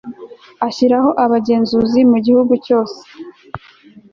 ashyiraho 0.67 1.09
abagenzuzi 1.23 1.99
mu 2.11 2.17
gihugu 2.25 2.53
cyose 2.65 2.99